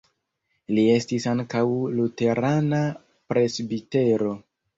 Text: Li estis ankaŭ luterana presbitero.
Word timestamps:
Li 0.77 0.85
estis 0.93 1.27
ankaŭ 1.31 1.61
luterana 1.99 2.81
presbitero. 3.35 4.35